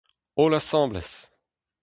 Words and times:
Holl 0.37 0.57
asambles! 0.59 1.11